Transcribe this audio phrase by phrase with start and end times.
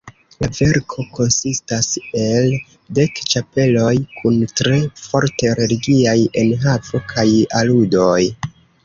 [0.43, 1.89] La verko konsistas
[2.21, 2.55] el
[2.99, 7.27] dek ĉapeloj kun tre forte religiaj enhavo kaj
[7.61, 8.19] aludoj.